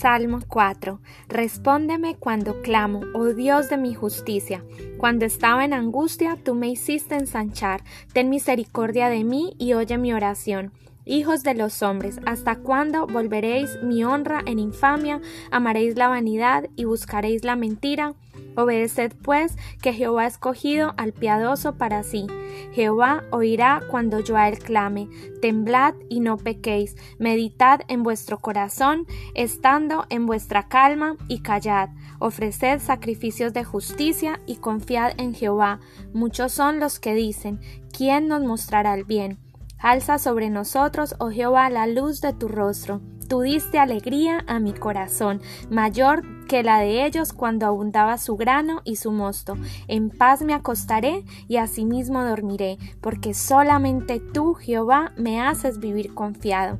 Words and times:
Salmo 0.00 0.38
4. 0.48 0.98
Respóndeme 1.28 2.16
cuando 2.16 2.62
clamo, 2.62 3.02
oh 3.14 3.34
Dios 3.34 3.68
de 3.68 3.76
mi 3.76 3.92
justicia. 3.92 4.64
Cuando 4.96 5.26
estaba 5.26 5.62
en 5.62 5.74
angustia, 5.74 6.38
tú 6.42 6.54
me 6.54 6.70
hiciste 6.70 7.16
ensanchar. 7.16 7.82
Ten 8.14 8.30
misericordia 8.30 9.10
de 9.10 9.24
mí 9.24 9.52
y 9.58 9.74
oye 9.74 9.98
mi 9.98 10.14
oración. 10.14 10.72
Hijos 11.06 11.42
de 11.42 11.54
los 11.54 11.82
hombres, 11.82 12.20
¿hasta 12.26 12.56
cuándo 12.56 13.06
volveréis 13.06 13.82
mi 13.82 14.04
honra 14.04 14.42
en 14.44 14.58
infamia? 14.58 15.20
¿Amaréis 15.50 15.96
la 15.96 16.08
vanidad 16.08 16.68
y 16.76 16.84
buscaréis 16.84 17.42
la 17.42 17.56
mentira? 17.56 18.14
Obedeced 18.54 19.12
pues 19.22 19.56
que 19.80 19.92
Jehová 19.92 20.24
ha 20.24 20.26
escogido 20.26 20.92
al 20.98 21.12
piadoso 21.12 21.76
para 21.76 22.02
sí. 22.02 22.26
Jehová 22.72 23.24
oirá 23.30 23.82
cuando 23.90 24.20
yo 24.20 24.36
a 24.36 24.48
él 24.48 24.58
clame. 24.58 25.08
Temblad 25.40 25.94
y 26.08 26.20
no 26.20 26.36
pequéis. 26.36 26.96
Meditad 27.18 27.80
en 27.88 28.02
vuestro 28.02 28.38
corazón, 28.38 29.06
estando 29.34 30.04
en 30.10 30.26
vuestra 30.26 30.68
calma 30.68 31.16
y 31.28 31.40
callad. 31.40 31.90
Ofreced 32.18 32.80
sacrificios 32.80 33.52
de 33.52 33.64
justicia 33.64 34.40
y 34.46 34.56
confiad 34.56 35.12
en 35.18 35.34
Jehová. 35.34 35.80
Muchos 36.12 36.52
son 36.52 36.78
los 36.78 36.98
que 36.98 37.14
dicen, 37.14 37.60
¿quién 37.96 38.28
nos 38.28 38.42
mostrará 38.42 38.94
el 38.94 39.04
bien? 39.04 39.38
Alza 39.80 40.18
sobre 40.18 40.50
nosotros, 40.50 41.14
oh 41.18 41.30
Jehová, 41.30 41.70
la 41.70 41.86
luz 41.86 42.20
de 42.20 42.32
tu 42.34 42.48
rostro. 42.48 43.00
Tú 43.28 43.40
diste 43.40 43.78
alegría 43.78 44.44
a 44.46 44.58
mi 44.58 44.72
corazón, 44.72 45.40
mayor 45.70 46.22
que 46.46 46.62
la 46.62 46.80
de 46.80 47.06
ellos 47.06 47.32
cuando 47.32 47.64
abundaba 47.64 48.18
su 48.18 48.36
grano 48.36 48.82
y 48.84 48.96
su 48.96 49.12
mosto. 49.12 49.54
En 49.88 50.10
paz 50.10 50.42
me 50.42 50.52
acostaré 50.52 51.24
y 51.48 51.56
asimismo 51.56 52.24
dormiré, 52.24 52.76
porque 53.00 53.32
solamente 53.32 54.20
tú, 54.20 54.54
Jehová, 54.54 55.12
me 55.16 55.40
haces 55.40 55.78
vivir 55.78 56.12
confiado. 56.12 56.78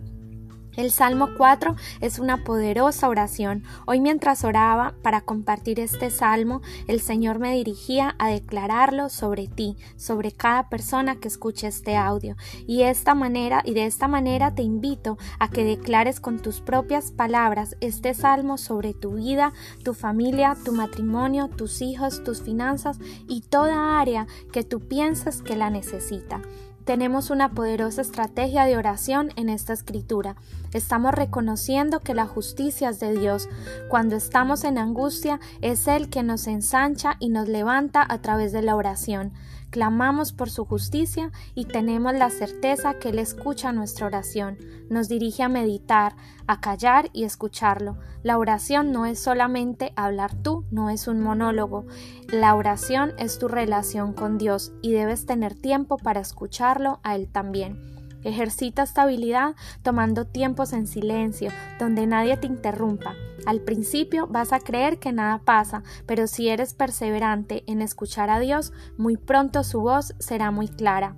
El 0.77 0.93
Salmo 0.93 1.31
4 1.37 1.75
es 2.01 2.21
una 2.21 2.45
poderosa 2.45 3.09
oración. 3.09 3.65
Hoy 3.87 4.01
mientras 4.01 4.45
oraba 4.45 4.95
para 5.03 5.23
compartir 5.23 5.81
este 5.81 6.11
salmo, 6.11 6.63
el 6.87 7.01
Señor 7.01 7.41
me 7.41 7.55
dirigía 7.55 8.15
a 8.19 8.29
declararlo 8.29 9.09
sobre 9.09 9.49
ti, 9.49 9.77
sobre 9.97 10.31
cada 10.31 10.69
persona 10.69 11.17
que 11.17 11.27
escuche 11.27 11.67
este 11.67 11.97
audio. 11.97 12.37
Y 12.69 12.83
esta 12.83 13.17
manera 13.17 13.63
y 13.65 13.75
de 13.75 13.87
esta 13.87 14.07
manera 14.07 14.55
te 14.55 14.63
invito 14.63 15.19
a 15.41 15.49
que 15.49 15.65
declares 15.65 16.21
con 16.21 16.39
tus 16.39 16.61
propias 16.61 17.11
palabras 17.11 17.77
este 17.81 18.15
salmo 18.15 18.57
sobre 18.57 18.95
tu 18.95 19.15
vida, 19.15 19.53
tu 19.85 19.93
familia, 19.93 20.57
tu 20.65 20.73
matrimonio, 20.73 21.49
tus 21.49 21.83
hijos, 21.83 22.23
tus 22.23 22.43
finanzas 22.43 22.99
y 23.29 23.41
toda 23.41 24.01
área 24.01 24.29
que 24.53 24.63
tú 24.63 24.81
piensas 24.81 25.43
que 25.43 25.57
la 25.57 25.69
necesita. 25.69 26.43
Tenemos 26.85 27.31
una 27.31 27.51
poderosa 27.53 28.01
estrategia 28.01 28.65
de 28.65 28.77
oración 28.77 29.31
en 29.37 29.49
esta 29.49 29.73
escritura. 29.73 30.37
Estamos 30.73 31.13
reconociendo 31.13 32.01
que 32.01 32.15
la 32.15 32.27
justicia 32.27 32.89
es 32.89 33.01
de 33.01 33.13
Dios. 33.13 33.49
Cuando 33.89 34.17
estamos 34.17 34.65
en 34.65 34.79
angustia, 34.79 35.41
es 35.61 35.87
Él 35.87 36.09
que 36.09 36.23
nos 36.23 36.47
ensancha 36.47 37.17
y 37.21 37.29
nos 37.29 37.49
levanta 37.49 38.05
a 38.09 38.19
través 38.23 38.53
de 38.53 38.63
la 38.63 38.77
oración. 38.77 39.33
Clamamos 39.71 40.33
por 40.33 40.51
su 40.51 40.65
justicia 40.65 41.31
y 41.55 41.67
tenemos 41.67 42.13
la 42.13 42.31
certeza 42.31 42.95
que 42.95 43.11
Él 43.11 43.21
escucha 43.21 43.73
nuestra 43.73 44.07
oración. 44.07 44.59
Nos 44.89 45.09
dirige 45.09 45.45
a 45.45 45.49
meditar, 45.49 46.17
a 46.49 46.61
callar 46.61 47.09
y 47.13 47.23
escucharlo. 47.23 47.97
La 48.25 48.37
oración 48.37 48.91
no 48.91 49.07
es 49.07 49.21
solamente 49.21 49.93
hablar 49.95 50.35
tú, 50.35 50.65
no 50.73 50.91
es 50.91 51.07
un 51.07 51.21
monólogo. 51.21 51.87
La 52.33 52.57
oración 52.57 53.13
es 53.17 53.39
tu 53.39 53.47
relación 53.47 54.13
con 54.13 54.39
Dios 54.39 54.73
y 54.83 54.93
debes 54.93 55.25
tener 55.25 55.55
tiempo 55.55 55.99
para 55.99 56.21
escucharlo 56.21 56.99
a 57.05 57.15
Él 57.15 57.29
también. 57.31 58.00
Ejercita 58.23 58.83
estabilidad 58.83 59.55
tomando 59.83 60.27
tiempos 60.27 60.73
en 60.73 60.87
silencio, 60.87 61.51
donde 61.79 62.07
nadie 62.07 62.37
te 62.37 62.47
interrumpa. 62.47 63.15
Al 63.47 63.61
principio 63.61 64.27
vas 64.27 64.53
a 64.53 64.61
creer 64.61 64.99
que 64.99 65.13
nada 65.13 65.39
pasa, 65.39 65.83
pero 66.07 66.27
si 66.27 66.49
eres 66.49 66.75
perseverante 66.75 67.65
en 67.67 67.81
escuchar 67.83 68.31
a 68.31 68.39
Dios, 68.39 68.73
muy 68.99 69.17
pronto 69.17 69.65
su 69.65 69.81
voz 69.81 70.15
será 70.19 70.51
muy 70.51 70.69
clara. 70.69 71.17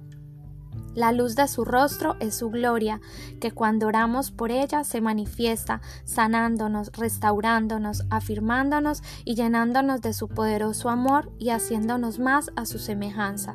La 0.94 1.12
luz 1.12 1.36
de 1.36 1.48
su 1.48 1.64
rostro 1.64 2.16
es 2.20 2.34
su 2.34 2.50
gloria, 2.50 3.00
que 3.40 3.50
cuando 3.50 3.86
oramos 3.86 4.30
por 4.30 4.50
ella 4.50 4.84
se 4.84 5.00
manifiesta, 5.00 5.80
sanándonos, 6.04 6.92
restaurándonos, 6.92 8.04
afirmándonos 8.10 9.02
y 9.24 9.34
llenándonos 9.34 10.02
de 10.02 10.12
su 10.12 10.28
poderoso 10.28 10.90
amor 10.90 11.32
y 11.38 11.48
haciéndonos 11.48 12.18
más 12.18 12.50
a 12.56 12.66
su 12.66 12.78
semejanza. 12.78 13.54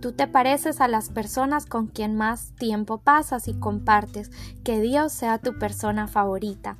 Tú 0.00 0.12
te 0.12 0.28
pareces 0.28 0.80
a 0.80 0.86
las 0.86 1.08
personas 1.08 1.66
con 1.66 1.88
quien 1.88 2.14
más 2.14 2.52
tiempo 2.56 2.98
pasas 2.98 3.48
y 3.48 3.54
compartes, 3.54 4.30
que 4.62 4.80
Dios 4.80 5.12
sea 5.12 5.38
tu 5.38 5.58
persona 5.58 6.06
favorita. 6.06 6.76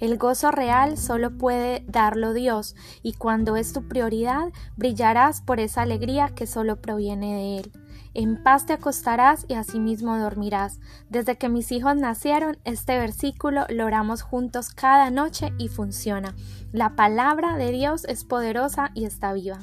El 0.00 0.16
gozo 0.16 0.50
real 0.50 0.96
solo 0.96 1.36
puede 1.36 1.84
darlo 1.88 2.32
Dios, 2.32 2.76
y 3.02 3.14
cuando 3.14 3.56
es 3.56 3.72
tu 3.72 3.88
prioridad, 3.88 4.52
brillarás 4.76 5.40
por 5.40 5.60
esa 5.60 5.82
alegría 5.82 6.28
que 6.34 6.46
solo 6.46 6.80
proviene 6.80 7.34
de 7.34 7.58
Él. 7.58 7.72
En 8.14 8.42
paz 8.42 8.66
te 8.66 8.72
acostarás 8.72 9.44
y 9.48 9.54
asimismo 9.54 10.18
dormirás. 10.18 10.80
Desde 11.08 11.36
que 11.36 11.48
mis 11.48 11.70
hijos 11.72 11.96
nacieron, 11.96 12.58
este 12.64 12.98
versículo 12.98 13.64
lo 13.68 13.86
oramos 13.86 14.22
juntos 14.22 14.70
cada 14.70 15.10
noche 15.10 15.52
y 15.58 15.68
funciona. 15.68 16.34
La 16.72 16.96
palabra 16.96 17.56
de 17.56 17.70
Dios 17.70 18.04
es 18.06 18.24
poderosa 18.24 18.90
y 18.94 19.04
está 19.04 19.32
viva. 19.32 19.60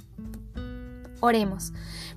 Oremos. 1.19 1.73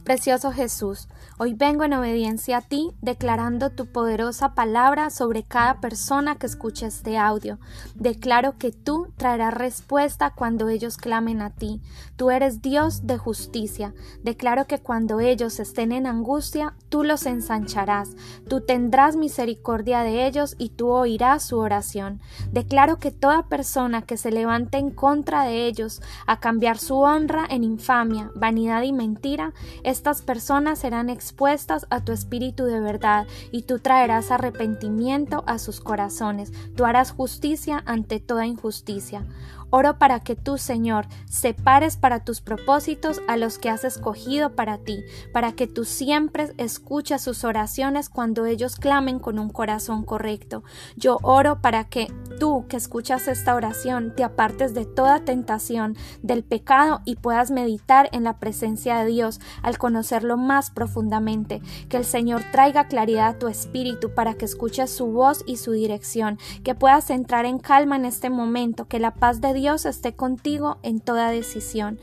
Precioso 0.08 0.52
Jesús, 0.52 1.06
hoy 1.36 1.52
vengo 1.52 1.84
en 1.84 1.92
obediencia 1.92 2.56
a 2.56 2.62
ti, 2.62 2.92
declarando 3.02 3.68
tu 3.68 3.84
poderosa 3.84 4.54
palabra 4.54 5.10
sobre 5.10 5.42
cada 5.42 5.80
persona 5.80 6.36
que 6.36 6.46
escuche 6.46 6.86
este 6.86 7.18
audio. 7.18 7.58
Declaro 7.94 8.56
que 8.56 8.72
tú 8.72 9.08
traerás 9.18 9.52
respuesta 9.52 10.32
cuando 10.34 10.70
ellos 10.70 10.96
clamen 10.96 11.42
a 11.42 11.50
ti. 11.50 11.82
Tú 12.16 12.30
eres 12.30 12.62
Dios 12.62 13.06
de 13.06 13.18
justicia. 13.18 13.92
Declaro 14.22 14.66
que 14.66 14.78
cuando 14.78 15.20
ellos 15.20 15.60
estén 15.60 15.92
en 15.92 16.06
angustia, 16.06 16.74
tú 16.88 17.04
los 17.04 17.26
ensancharás. 17.26 18.16
Tú 18.48 18.62
tendrás 18.62 19.14
misericordia 19.14 20.00
de 20.00 20.26
ellos 20.26 20.56
y 20.58 20.70
tú 20.70 20.88
oirás 20.88 21.42
su 21.42 21.58
oración. 21.58 22.20
Declaro 22.50 22.98
que 22.98 23.10
toda 23.10 23.48
persona 23.48 24.00
que 24.00 24.16
se 24.16 24.30
levante 24.30 24.78
en 24.78 24.90
contra 24.90 25.44
de 25.44 25.66
ellos 25.66 26.00
a 26.26 26.40
cambiar 26.40 26.78
su 26.78 26.98
honra 27.00 27.46
en 27.50 27.62
infamia, 27.62 28.30
vanidad 28.34 28.82
y 28.82 28.87
mentira, 28.92 29.52
estas 29.84 30.22
personas 30.22 30.78
serán 30.78 31.10
expuestas 31.10 31.86
a 31.90 32.04
tu 32.04 32.12
espíritu 32.12 32.64
de 32.64 32.80
verdad 32.80 33.26
y 33.50 33.62
tú 33.62 33.78
traerás 33.78 34.30
arrepentimiento 34.30 35.44
a 35.46 35.58
sus 35.58 35.80
corazones. 35.80 36.52
Tú 36.74 36.84
harás 36.84 37.10
justicia 37.10 37.82
ante 37.86 38.20
toda 38.20 38.46
injusticia. 38.46 39.24
Oro 39.70 39.98
para 39.98 40.20
que 40.20 40.36
tú, 40.36 40.58
Señor, 40.58 41.06
separes 41.26 41.96
para 41.96 42.24
tus 42.24 42.40
propósitos 42.40 43.20
a 43.28 43.36
los 43.36 43.58
que 43.58 43.70
has 43.70 43.84
escogido 43.84 44.54
para 44.54 44.78
ti, 44.78 45.04
para 45.32 45.52
que 45.52 45.66
tú 45.66 45.84
siempre 45.84 46.52
escuches 46.56 47.22
sus 47.22 47.44
oraciones 47.44 48.08
cuando 48.08 48.46
ellos 48.46 48.76
clamen 48.76 49.18
con 49.18 49.38
un 49.38 49.50
corazón 49.50 50.04
correcto. 50.04 50.64
Yo 50.96 51.18
oro 51.22 51.60
para 51.60 51.84
que 51.84 52.12
tú, 52.38 52.66
que 52.68 52.76
escuchas 52.76 53.28
esta 53.28 53.54
oración, 53.54 54.14
te 54.14 54.24
apartes 54.24 54.74
de 54.74 54.86
toda 54.86 55.24
tentación, 55.24 55.96
del 56.22 56.44
pecado 56.44 57.00
y 57.04 57.16
puedas 57.16 57.50
meditar 57.50 58.08
en 58.12 58.24
la 58.24 58.38
presencia 58.38 58.98
de 58.98 59.06
Dios 59.06 59.40
al 59.62 59.78
conocerlo 59.78 60.36
más 60.36 60.70
profundamente. 60.70 61.60
Que 61.88 61.96
el 61.96 62.04
Señor 62.04 62.42
traiga 62.52 62.88
claridad 62.88 63.28
a 63.28 63.38
tu 63.38 63.48
espíritu 63.48 64.14
para 64.14 64.34
que 64.34 64.44
escuches 64.44 64.90
su 64.90 65.06
voz 65.06 65.42
y 65.46 65.56
su 65.56 65.72
dirección, 65.72 66.38
que 66.64 66.74
puedas 66.74 67.10
entrar 67.10 67.44
en 67.44 67.58
calma 67.58 67.96
en 67.96 68.04
este 68.04 68.30
momento, 68.30 68.86
que 68.86 68.98
la 68.98 69.14
paz 69.14 69.40
de 69.40 69.52
Dios 69.58 69.86
esté 69.86 70.14
contigo 70.14 70.78
en 70.84 71.00
toda 71.00 71.30
decisión. 71.32 71.98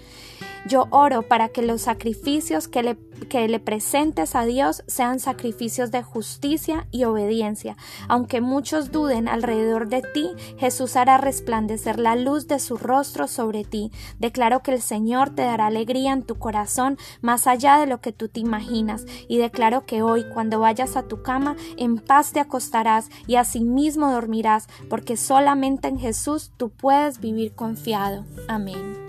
Yo 0.67 0.87
oro 0.89 1.21
para 1.21 1.49
que 1.49 1.61
los 1.61 1.83
sacrificios 1.83 2.67
que 2.67 2.81
le, 2.81 2.97
que 3.29 3.47
le 3.47 3.59
presentes 3.59 4.35
a 4.35 4.45
Dios 4.45 4.83
sean 4.87 5.19
sacrificios 5.19 5.91
de 5.91 6.01
justicia 6.01 6.87
y 6.89 7.03
obediencia. 7.03 7.77
Aunque 8.07 8.41
muchos 8.41 8.91
duden 8.91 9.27
alrededor 9.27 9.89
de 9.89 10.01
ti, 10.01 10.31
Jesús 10.57 10.95
hará 10.95 11.17
resplandecer 11.17 11.99
la 11.99 12.15
luz 12.15 12.47
de 12.47 12.59
su 12.59 12.77
rostro 12.77 13.27
sobre 13.27 13.63
ti. 13.63 13.91
Declaro 14.17 14.63
que 14.63 14.71
el 14.71 14.81
Señor 14.81 15.29
te 15.29 15.43
dará 15.43 15.67
alegría 15.67 16.13
en 16.13 16.23
tu 16.23 16.35
corazón 16.35 16.97
más 17.21 17.45
allá 17.45 17.77
de 17.77 17.85
lo 17.85 18.01
que 18.01 18.11
tú 18.11 18.27
te 18.27 18.39
imaginas. 18.39 19.05
Y 19.27 19.37
declaro 19.37 19.85
que 19.85 20.01
hoy, 20.01 20.25
cuando 20.33 20.59
vayas 20.59 20.97
a 20.97 21.03
tu 21.03 21.21
cama, 21.21 21.55
en 21.77 21.97
paz 21.97 22.31
te 22.31 22.39
acostarás 22.39 23.09
y 23.27 23.35
asimismo 23.35 24.11
dormirás, 24.11 24.67
porque 24.89 25.15
solamente 25.15 25.87
en 25.87 25.99
Jesús 25.99 26.51
tú 26.57 26.69
puedes 26.69 27.19
vivir 27.19 27.53
confiado. 27.53 28.25
Amén. 28.47 29.04